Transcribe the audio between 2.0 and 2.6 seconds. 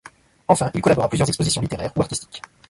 artistiques.